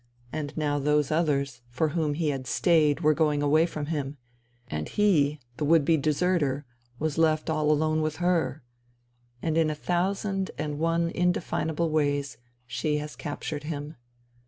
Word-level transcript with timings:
And 0.33 0.57
now 0.57 0.79
those 0.79 1.11
others, 1.11 1.61
for 1.69 1.89
whom 1.89 2.15
he 2.15 2.29
had 2.29 2.47
stayed, 2.47 3.01
were 3.01 3.13
going 3.13 3.43
away 3.43 3.67
from 3.67 3.85
him, 3.85 4.17
and 4.67 4.89
he' 4.89 5.37
the 5.57 5.63
would 5.63 5.85
be 5.85 5.95
deserter, 5.95 6.65
was 6.97 7.19
left 7.19 7.51
all 7.51 7.69
alone 7.71 8.01
with 8.01 8.15
her; 8.15 8.63
and 9.43 9.59
in 9.59 9.69
a 9.69 9.75
thousand 9.75 10.49
and 10.57 10.79
one 10.79 11.11
indefinable 11.11 11.91
ways 11.91 12.37
she 12.65 12.97
has 12.97 13.15
captured 13.15 13.65
him. 13.65 13.95